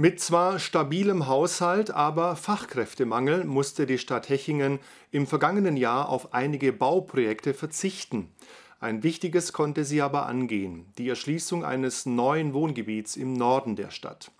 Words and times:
Mit 0.00 0.20
zwar 0.20 0.60
stabilem 0.60 1.26
Haushalt, 1.26 1.90
aber 1.90 2.36
Fachkräftemangel 2.36 3.42
musste 3.42 3.84
die 3.84 3.98
Stadt 3.98 4.28
Hechingen 4.28 4.78
im 5.10 5.26
vergangenen 5.26 5.76
Jahr 5.76 6.08
auf 6.08 6.32
einige 6.32 6.72
Bauprojekte 6.72 7.52
verzichten. 7.52 8.32
Ein 8.78 9.02
wichtiges 9.02 9.52
konnte 9.52 9.84
sie 9.84 10.00
aber 10.00 10.26
angehen, 10.26 10.86
die 10.98 11.08
Erschließung 11.08 11.64
eines 11.64 12.06
neuen 12.06 12.54
Wohngebiets 12.54 13.16
im 13.16 13.32
Norden 13.32 13.74
der 13.74 13.90
Stadt. 13.90 14.30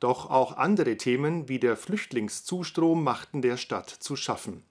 Doch 0.00 0.30
auch 0.30 0.56
andere 0.56 0.96
Themen 0.96 1.48
wie 1.48 1.60
der 1.60 1.76
Flüchtlingszustrom 1.76 3.04
machten 3.04 3.40
der 3.40 3.56
Stadt 3.56 3.90
zu 3.90 4.16
schaffen. 4.16 4.64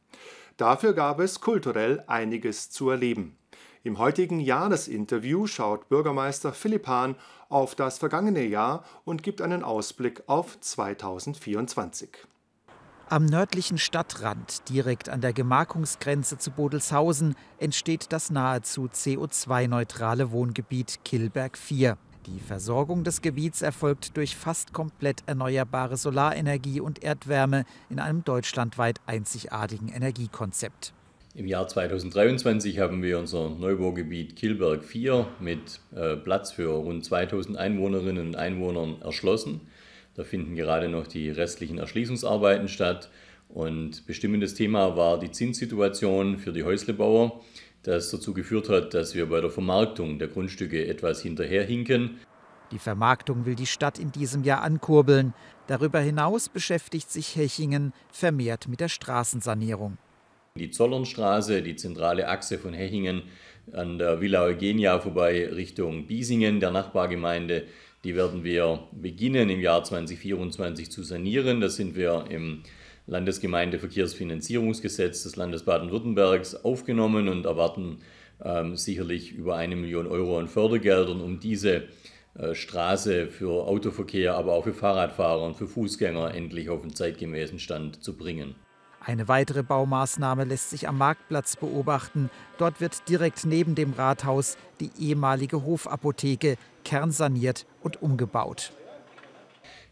Dafür 0.58 0.92
gab 0.92 1.22
es 1.22 1.40
kulturell 1.40 2.04
einiges 2.08 2.70
zu 2.70 2.90
erleben. 2.90 3.38
Im 3.86 3.98
heutigen 3.98 4.40
Jahresinterview 4.40 5.46
schaut 5.46 5.90
Bürgermeister 5.90 6.54
Philipp 6.54 6.88
Hahn 6.88 7.18
auf 7.50 7.76
das 7.76 7.98
vergangene 7.98 8.46
Jahr 8.46 8.86
und 9.04 9.24
gibt 9.24 9.42
einen 9.42 9.62
Ausblick 9.62 10.24
auf 10.28 10.58
2024. 10.58 12.10
Am 13.10 13.26
nördlichen 13.26 13.78
Stadtrand, 13.78 14.70
direkt 14.70 15.10
an 15.10 15.20
der 15.20 15.34
Gemarkungsgrenze 15.34 16.38
zu 16.38 16.52
Bodelshausen, 16.52 17.36
entsteht 17.58 18.14
das 18.14 18.30
nahezu 18.30 18.86
CO2-neutrale 18.86 20.32
Wohngebiet 20.32 21.00
Killberg 21.04 21.58
4. 21.58 21.98
Die 22.26 22.40
Versorgung 22.40 23.04
des 23.04 23.22
Gebiets 23.22 23.62
erfolgt 23.62 24.16
durch 24.16 24.38
fast 24.38 24.72
komplett 24.72 25.24
erneuerbare 25.26 25.98
Solarenergie 25.98 26.80
und 26.80 27.04
Erdwärme 27.04 27.66
in 27.90 28.00
einem 28.00 28.24
deutschlandweit 28.24 29.02
einzigartigen 29.08 29.90
Energiekonzept. 29.90 30.94
Im 31.36 31.48
Jahr 31.48 31.68
2023 31.68 32.78
haben 32.78 33.02
wir 33.02 33.18
unser 33.18 33.50
Neubaugebiet 33.50 34.36
Kielberg 34.36 34.84
4 34.84 35.28
mit 35.40 35.80
äh, 35.96 36.16
Platz 36.16 36.52
für 36.52 36.70
rund 36.70 37.04
2000 37.04 37.58
Einwohnerinnen 37.58 38.28
und 38.28 38.36
Einwohnern 38.36 39.02
erschlossen. 39.02 39.62
Da 40.14 40.24
finden 40.26 40.56
gerade 40.56 40.90
noch 40.90 41.08
die 41.08 41.32
restlichen 41.32 41.80
Erschließungsarbeiten 41.80 42.68
statt. 42.68 43.10
Und 43.50 44.06
bestimmendes 44.06 44.54
Thema 44.54 44.96
war 44.96 45.20
die 45.20 45.32
Zinssituation 45.32 46.38
für 46.38 46.54
die 46.54 46.64
Häuslebauer, 46.64 47.42
das 47.82 48.12
dazu 48.12 48.36
geführt 48.36 48.70
hat, 48.70 48.94
dass 48.94 49.16
wir 49.16 49.28
bei 49.28 49.42
der 49.42 49.50
Vermarktung 49.50 50.20
der 50.20 50.28
Grundstücke 50.28 50.86
etwas 50.86 51.24
hinterherhinken. 51.24 52.20
Die 52.72 52.78
Vermarktung 52.78 53.48
will 53.48 53.56
die 53.56 53.66
Stadt 53.66 53.98
in 53.98 54.12
diesem 54.12 54.44
Jahr 54.44 54.62
ankurbeln. 54.62 55.34
Darüber 55.66 56.00
hinaus 56.00 56.48
beschäftigt 56.48 57.10
sich 57.10 57.36
Hechingen 57.36 57.92
vermehrt 58.12 58.68
mit 58.68 58.82
der 58.82 58.90
Straßensanierung. 58.90 59.98
Die 60.56 60.70
Zollernstraße, 60.70 61.64
die 61.64 61.76
zentrale 61.76 62.28
Achse 62.28 62.60
von 62.60 62.76
Hechingen 62.76 63.24
an 63.72 63.98
der 63.98 64.22
Villa 64.22 64.44
Eugenia 64.44 65.00
vorbei 65.00 65.48
Richtung 65.48 66.06
Biesingen, 66.06 66.60
der 66.60 66.70
Nachbargemeinde, 66.70 67.64
die 68.04 68.16
werden 68.16 68.44
wir 68.44 68.88
beginnen 68.92 69.50
im 69.50 69.62
Jahr 69.62 69.84
2024 69.84 70.92
zu 70.92 71.02
sanieren. 71.02 71.60
Das 71.60 71.76
sind 71.76 71.96
wir 71.96 72.26
im 72.30 72.62
Landesgemeindeverkehrsfinanzierungsgesetz 73.08 75.24
des 75.24 75.36
Landes 75.38 75.64
Baden-Württembergs 75.64 76.64
aufgenommen 76.64 77.30
und 77.30 77.48
erwarten 77.48 78.02
ähm, 78.46 78.76
sicherlich 78.76 79.32
über 79.32 79.56
eine 79.56 79.76
Million 79.76 80.06
Euro 80.06 80.38
an 80.38 80.48
Fördergeldern, 80.48 81.20
um 81.20 81.40
diese 81.40 81.86
äh, 82.38 82.54
Straße 82.54 83.26
für 83.26 83.66
Autoverkehr, 83.66 84.36
aber 84.36 84.54
auch 84.54 84.66
für 84.66 84.76
Fahrradfahrer 84.76 85.46
und 85.46 85.56
für 85.56 85.68
Fußgänger 85.68 86.36
endlich 86.36 86.70
auf 86.70 86.82
den 86.82 86.94
zeitgemäßen 86.94 87.58
Stand 87.58 88.04
zu 88.04 88.16
bringen. 88.16 88.54
Eine 89.06 89.28
weitere 89.28 89.64
Baumaßnahme 89.64 90.46
lässt 90.46 90.70
sich 90.70 90.88
am 90.88 90.98
Marktplatz 90.98 91.58
beobachten. 91.58 92.30
Dort 92.58 92.80
wird 92.80 93.10
direkt 93.10 93.46
neben 93.46 93.76
dem 93.76 93.92
Rathaus 93.92 94.58
die 94.80 94.92
ehemalige 94.98 95.66
Hofapotheke 95.66 96.56
kernsaniert 96.86 97.66
und 97.82 98.02
umgebaut. 98.02 98.72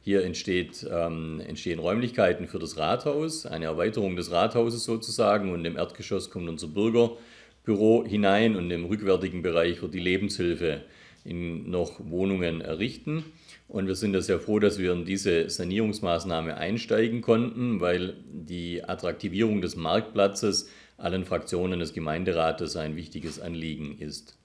Hier 0.01 0.23
entsteht, 0.23 0.87
ähm, 0.89 1.41
entstehen 1.45 1.79
Räumlichkeiten 1.79 2.47
für 2.47 2.57
das 2.57 2.77
Rathaus, 2.77 3.45
eine 3.45 3.65
Erweiterung 3.65 4.15
des 4.15 4.31
Rathauses 4.31 4.85
sozusagen 4.85 5.51
und 5.51 5.65
im 5.65 5.77
Erdgeschoss 5.77 6.31
kommt 6.31 6.47
unser 6.47 6.67
Bürgerbüro 6.67 8.05
hinein 8.07 8.55
und 8.55 8.71
im 8.71 8.85
rückwärtigen 8.85 9.41
Bereich 9.41 9.81
wird 9.81 9.93
die 9.93 9.99
Lebenshilfe 9.99 10.85
in 11.23 11.69
noch 11.69 11.99
Wohnungen 11.99 12.61
errichten. 12.61 13.25
Und 13.67 13.87
wir 13.87 13.95
sind 13.95 14.19
sehr 14.21 14.39
froh, 14.39 14.59
dass 14.59 14.79
wir 14.79 14.91
in 14.93 15.05
diese 15.05 15.49
Sanierungsmaßnahme 15.49 16.57
einsteigen 16.57 17.21
konnten, 17.21 17.79
weil 17.79 18.15
die 18.25 18.83
Attraktivierung 18.83 19.61
des 19.61 19.75
Marktplatzes 19.75 20.69
allen 20.97 21.25
Fraktionen 21.25 21.79
des 21.79 21.93
Gemeinderates 21.93 22.75
ein 22.75 22.95
wichtiges 22.95 23.39
Anliegen 23.39 23.97
ist. 23.97 24.37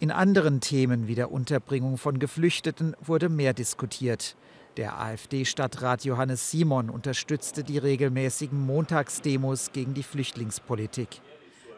In 0.00 0.10
anderen 0.10 0.60
Themen 0.60 1.08
wie 1.08 1.14
der 1.14 1.30
Unterbringung 1.30 1.98
von 1.98 2.18
Geflüchteten 2.18 2.94
wurde 3.00 3.28
mehr 3.28 3.54
diskutiert. 3.54 4.36
Der 4.76 5.00
AfD-Stadtrat 5.00 6.04
Johannes 6.04 6.50
Simon 6.50 6.90
unterstützte 6.90 7.62
die 7.62 7.78
regelmäßigen 7.78 8.58
Montagsdemos 8.58 9.70
gegen 9.72 9.94
die 9.94 10.02
Flüchtlingspolitik. 10.02 11.20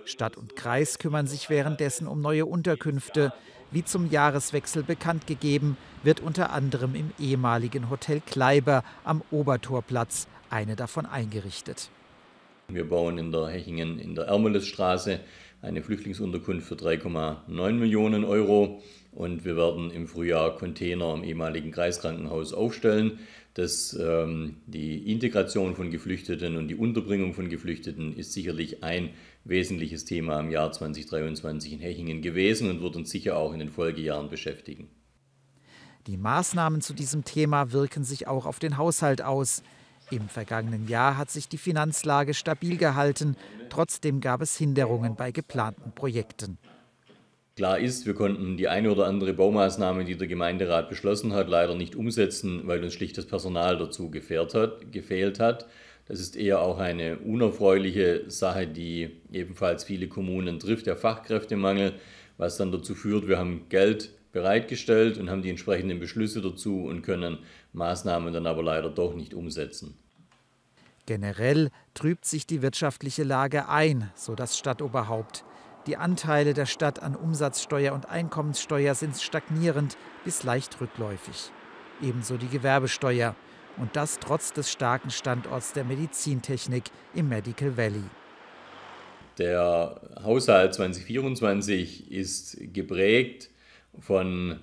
Stadt 0.06 0.36
und 0.36 0.56
Kreis 0.56 0.98
kümmern 0.98 1.26
sich 1.26 1.50
währenddessen 1.50 2.06
um 2.06 2.20
neue 2.20 2.46
Unterkünfte. 2.46 3.32
Wie 3.72 3.84
zum 3.84 4.10
Jahreswechsel 4.10 4.84
bekannt 4.84 5.26
gegeben, 5.26 5.76
wird 6.04 6.20
unter 6.20 6.50
anderem 6.50 6.94
im 6.94 7.10
ehemaligen 7.18 7.90
Hotel 7.90 8.20
Kleiber 8.24 8.84
am 9.02 9.22
Obertorplatz 9.32 10.28
eine 10.50 10.76
davon 10.76 11.04
eingerichtet. 11.04 11.90
Wir 12.68 12.88
bauen 12.88 13.18
in 13.18 13.32
der 13.32 13.48
Hechingen 13.48 13.98
in 13.98 14.14
der 14.14 14.26
Ermelesstraße 14.26 15.20
eine 15.62 15.82
Flüchtlingsunterkunft 15.82 16.68
für 16.68 16.74
3,9 16.74 17.72
Millionen 17.72 18.24
Euro 18.24 18.82
und 19.16 19.46
wir 19.46 19.56
werden 19.56 19.90
im 19.90 20.06
Frühjahr 20.06 20.56
Container 20.56 21.06
am 21.06 21.24
ehemaligen 21.24 21.72
Kreiskrankenhaus 21.72 22.52
aufstellen. 22.52 23.18
Das, 23.54 23.98
ähm, 23.98 24.56
die 24.66 25.10
Integration 25.10 25.74
von 25.74 25.90
Geflüchteten 25.90 26.56
und 26.56 26.68
die 26.68 26.74
Unterbringung 26.74 27.32
von 27.32 27.48
Geflüchteten 27.48 28.14
ist 28.14 28.34
sicherlich 28.34 28.84
ein 28.84 29.10
wesentliches 29.44 30.04
Thema 30.04 30.38
im 30.40 30.50
Jahr 30.50 30.70
2023 30.70 31.72
in 31.72 31.78
Hechingen 31.78 32.20
gewesen 32.20 32.68
und 32.68 32.82
wird 32.82 32.94
uns 32.94 33.10
sicher 33.10 33.38
auch 33.38 33.54
in 33.54 33.58
den 33.58 33.70
Folgejahren 33.70 34.28
beschäftigen. 34.28 34.88
Die 36.06 36.18
Maßnahmen 36.18 36.82
zu 36.82 36.92
diesem 36.92 37.24
Thema 37.24 37.72
wirken 37.72 38.04
sich 38.04 38.28
auch 38.28 38.44
auf 38.44 38.58
den 38.58 38.76
Haushalt 38.76 39.22
aus. 39.22 39.62
Im 40.10 40.28
vergangenen 40.28 40.88
Jahr 40.88 41.16
hat 41.16 41.30
sich 41.30 41.48
die 41.48 41.58
Finanzlage 41.58 42.34
stabil 42.34 42.76
gehalten, 42.76 43.34
trotzdem 43.70 44.20
gab 44.20 44.42
es 44.42 44.56
Hinderungen 44.58 45.16
bei 45.16 45.32
geplanten 45.32 45.92
Projekten. 45.92 46.58
Klar 47.56 47.78
ist, 47.78 48.04
wir 48.04 48.12
konnten 48.12 48.58
die 48.58 48.68
eine 48.68 48.92
oder 48.92 49.06
andere 49.06 49.32
Baumaßnahme, 49.32 50.04
die 50.04 50.18
der 50.18 50.26
Gemeinderat 50.26 50.90
beschlossen 50.90 51.32
hat, 51.32 51.48
leider 51.48 51.74
nicht 51.74 51.96
umsetzen, 51.96 52.66
weil 52.66 52.84
uns 52.84 52.92
schlicht 52.92 53.16
das 53.16 53.24
Personal 53.24 53.78
dazu 53.78 54.12
hat, 54.52 54.92
gefehlt 54.92 55.40
hat. 55.40 55.66
Das 56.06 56.20
ist 56.20 56.36
eher 56.36 56.60
auch 56.60 56.78
eine 56.78 57.16
unerfreuliche 57.16 58.24
Sache, 58.28 58.66
die 58.66 59.22
ebenfalls 59.32 59.84
viele 59.84 60.06
Kommunen 60.06 60.60
trifft, 60.60 60.84
der 60.84 60.98
Fachkräftemangel, 60.98 61.94
was 62.36 62.58
dann 62.58 62.72
dazu 62.72 62.94
führt, 62.94 63.26
wir 63.26 63.38
haben 63.38 63.70
Geld 63.70 64.10
bereitgestellt 64.32 65.16
und 65.16 65.30
haben 65.30 65.40
die 65.40 65.48
entsprechenden 65.48 65.98
Beschlüsse 65.98 66.42
dazu 66.42 66.84
und 66.84 67.00
können 67.00 67.38
Maßnahmen 67.72 68.34
dann 68.34 68.46
aber 68.46 68.62
leider 68.62 68.90
doch 68.90 69.14
nicht 69.14 69.32
umsetzen. 69.32 69.96
Generell 71.06 71.70
trübt 71.94 72.26
sich 72.26 72.46
die 72.46 72.60
wirtschaftliche 72.60 73.24
Lage 73.24 73.70
ein, 73.70 74.10
so 74.14 74.34
das 74.34 74.58
Stadtoberhaupt. 74.58 75.42
Die 75.86 75.96
Anteile 75.96 76.52
der 76.52 76.66
Stadt 76.66 77.00
an 77.00 77.14
Umsatzsteuer 77.14 77.92
und 77.92 78.08
Einkommenssteuer 78.08 78.96
sind 78.96 79.16
stagnierend 79.16 79.96
bis 80.24 80.42
leicht 80.42 80.80
rückläufig. 80.80 81.52
Ebenso 82.02 82.36
die 82.36 82.48
Gewerbesteuer. 82.48 83.36
Und 83.76 83.94
das 83.94 84.18
trotz 84.18 84.52
des 84.52 84.72
starken 84.72 85.10
Standorts 85.10 85.74
der 85.74 85.84
Medizintechnik 85.84 86.84
im 87.14 87.28
Medical 87.28 87.76
Valley. 87.76 88.02
Der 89.38 90.00
Haushalt 90.24 90.74
2024 90.74 92.10
ist 92.10 92.56
geprägt 92.72 93.50
von 94.00 94.58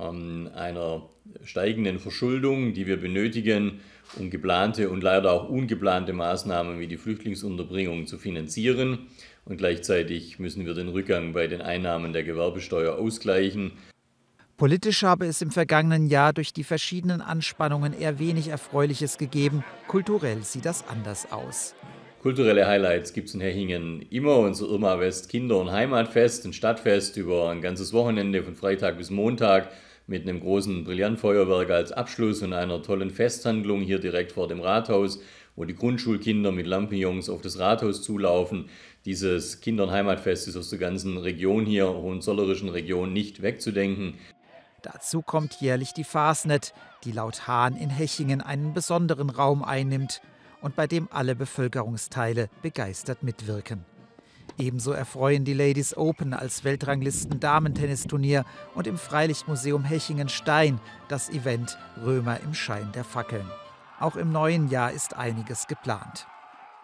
ähm, 0.00 0.48
einer 0.54 1.02
steigenden 1.44 1.98
Verschuldung, 1.98 2.72
die 2.72 2.86
wir 2.86 2.98
benötigen, 2.98 3.80
um 4.16 4.30
geplante 4.30 4.90
und 4.90 5.02
leider 5.02 5.32
auch 5.32 5.48
ungeplante 5.48 6.12
Maßnahmen 6.12 6.78
wie 6.78 6.86
die 6.86 6.96
Flüchtlingsunterbringung 6.96 8.06
zu 8.06 8.18
finanzieren. 8.18 9.08
Und 9.44 9.56
gleichzeitig 9.56 10.38
müssen 10.38 10.66
wir 10.66 10.74
den 10.74 10.88
Rückgang 10.88 11.32
bei 11.32 11.46
den 11.46 11.60
Einnahmen 11.60 12.12
der 12.12 12.22
Gewerbesteuer 12.22 12.96
ausgleichen. 12.96 13.72
Politisch 14.56 15.02
habe 15.02 15.26
es 15.26 15.42
im 15.42 15.50
vergangenen 15.50 16.06
Jahr 16.06 16.32
durch 16.32 16.52
die 16.52 16.62
verschiedenen 16.62 17.20
Anspannungen 17.20 17.98
eher 17.98 18.20
wenig 18.20 18.48
Erfreuliches 18.48 19.18
gegeben. 19.18 19.64
Kulturell 19.88 20.42
sieht 20.42 20.66
das 20.66 20.86
anders 20.86 21.32
aus. 21.32 21.74
Kulturelle 22.22 22.68
Highlights 22.68 23.12
gibt 23.12 23.28
es 23.28 23.34
in 23.34 23.40
Hechingen 23.40 24.02
immer. 24.10 24.38
Unser 24.38 24.66
Irma 24.66 25.00
West 25.00 25.28
Kinder- 25.28 25.58
und 25.58 25.72
Heimatfest, 25.72 26.44
ein 26.44 26.52
Stadtfest 26.52 27.16
über 27.16 27.50
ein 27.50 27.60
ganzes 27.60 27.92
Wochenende 27.92 28.44
von 28.44 28.54
Freitag 28.54 28.96
bis 28.96 29.10
Montag 29.10 29.72
mit 30.06 30.22
einem 30.22 30.40
großen 30.40 30.84
Brillantfeuerwerk 30.84 31.70
als 31.70 31.92
Abschluss 31.92 32.42
und 32.42 32.52
einer 32.52 32.82
tollen 32.82 33.10
Festhandlung 33.10 33.80
hier 33.80 33.98
direkt 33.98 34.32
vor 34.32 34.48
dem 34.48 34.60
Rathaus, 34.60 35.20
wo 35.56 35.64
die 35.64 35.74
Grundschulkinder 35.74 36.52
mit 36.52 36.66
Lampenjungs 36.66 37.28
auf 37.28 37.42
das 37.42 37.58
Rathaus 37.58 38.02
zulaufen. 38.02 38.68
Dieses 39.04 39.60
Kinder- 39.60 39.84
und 39.84 39.90
Heimatfest 39.90 40.48
ist 40.48 40.56
aus 40.56 40.70
der 40.70 40.78
ganzen 40.78 41.18
Region 41.18 41.66
hier, 41.66 41.88
hohenzollerischen 41.88 42.68
Region, 42.68 43.12
nicht 43.12 43.42
wegzudenken. 43.42 44.14
Dazu 44.82 45.22
kommt 45.22 45.60
jährlich 45.60 45.92
die 45.92 46.04
Fasnet, 46.04 46.74
die 47.04 47.12
laut 47.12 47.46
Hahn 47.46 47.76
in 47.76 47.90
Hechingen 47.90 48.40
einen 48.40 48.74
besonderen 48.74 49.30
Raum 49.30 49.62
einnimmt 49.62 50.20
und 50.60 50.74
bei 50.74 50.86
dem 50.86 51.08
alle 51.10 51.36
Bevölkerungsteile 51.36 52.48
begeistert 52.62 53.22
mitwirken. 53.22 53.84
Ebenso 54.62 54.92
erfreuen 54.92 55.44
die 55.44 55.54
Ladies 55.54 55.96
Open 55.96 56.32
als 56.34 56.62
Weltranglisten-Damentennisturnier 56.62 58.44
und 58.76 58.86
im 58.86 58.96
Freilichtmuseum 58.96 59.82
Hechingen-Stein 59.82 60.78
das 61.08 61.30
Event 61.30 61.76
Römer 62.06 62.38
im 62.44 62.54
Schein 62.54 62.88
der 62.94 63.02
Fackeln. 63.02 63.44
Auch 63.98 64.14
im 64.14 64.30
neuen 64.30 64.70
Jahr 64.70 64.92
ist 64.92 65.16
einiges 65.16 65.66
geplant. 65.66 66.28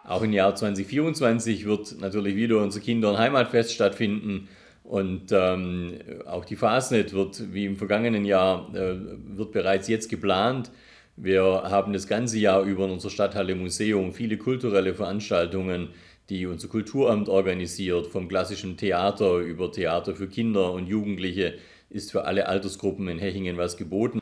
Auch 0.03 0.23
im 0.23 0.33
Jahr 0.33 0.57
2024 0.57 1.67
wird 1.67 2.01
natürlich 2.01 2.35
wieder 2.35 2.61
unser 2.61 2.81
Kinder- 2.81 3.11
und 3.11 3.19
Heimatfest 3.19 3.73
stattfinden. 3.73 4.49
Und 4.83 5.31
ähm, 5.31 5.99
auch 6.27 6.45
die 6.45 6.57
Fasnet 6.57 7.13
wird, 7.13 7.53
wie 7.53 7.67
im 7.67 7.77
vergangenen 7.77 8.25
Jahr, 8.25 8.75
äh, 8.75 8.97
wird 9.37 9.53
bereits 9.53 9.87
jetzt 9.87 10.09
geplant. 10.09 10.73
Wir 11.15 11.45
haben 11.45 11.93
das 11.93 12.09
ganze 12.09 12.39
Jahr 12.39 12.63
über 12.63 12.87
in 12.87 12.91
unserer 12.91 13.13
Stadthalle 13.13 13.55
Museum 13.55 14.13
viele 14.13 14.37
kulturelle 14.37 14.95
Veranstaltungen, 14.95 15.91
die 16.31 16.47
unser 16.47 16.69
Kulturamt 16.69 17.29
organisiert, 17.29 18.07
vom 18.09 18.29
klassischen 18.29 18.77
Theater 18.77 19.39
über 19.39 19.73
Theater 19.73 20.15
für 20.15 20.29
Kinder 20.29 20.73
und 20.73 20.87
Jugendliche 20.87 21.59
ist 21.91 22.13
für 22.13 22.25
alle 22.25 22.49
Altersgruppen 22.49 23.09
in 23.09 23.19
Hechingen 23.19 23.57
was 23.57 23.77
geboten. 23.77 24.21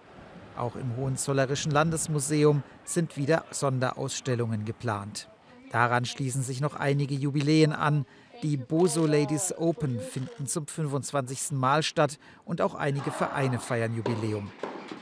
Auch 0.56 0.76
im 0.76 0.96
Hohenzollerischen 0.96 1.72
Landesmuseum 1.72 2.62
sind 2.84 3.16
wieder 3.16 3.44
Sonderausstellungen 3.50 4.64
geplant. 4.64 5.28
Daran 5.72 6.04
schließen 6.04 6.42
sich 6.42 6.60
noch 6.60 6.76
einige 6.76 7.14
Jubiläen 7.14 7.72
an. 7.72 8.06
Die 8.42 8.56
Boso 8.56 9.04
Ladies 9.04 9.52
Open 9.58 9.98
finden 9.98 10.46
zum 10.46 10.66
25. 10.66 11.52
Mal 11.52 11.82
statt 11.82 12.18
und 12.44 12.60
auch 12.60 12.74
einige 12.74 13.10
Vereine 13.10 13.58
feiern 13.58 13.96
Jubiläum. 13.96 14.50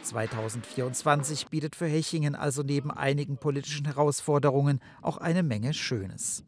2024 0.03 1.49
bietet 1.49 1.77
für 1.77 1.87
Hechingen 1.87 2.35
also 2.35 2.63
neben 2.63 2.91
einigen 2.91 3.37
politischen 3.37 3.87
Herausforderungen 3.87 4.81
auch 5.03 5.19
eine 5.19 5.43
Menge 5.43 5.75
Schönes. 5.75 6.45